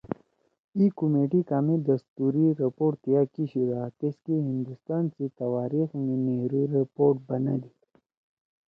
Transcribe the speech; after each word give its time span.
اِی 0.77 0.85
کمیٹی 0.99 1.41
کامے 1.49 1.75
دستوری 1.89 2.45
رپورٹ 2.61 2.93
تِیا 3.03 3.21
کیِشُودا 3.33 3.81
تیسکے 3.97 4.35
ہندُوستان 4.47 5.03
سی 5.13 5.25
تواریخ 5.39 5.89
می 6.05 6.15
نہرو 6.25 6.61
رپورٹ 6.77 7.15
بنَدی 7.27 7.71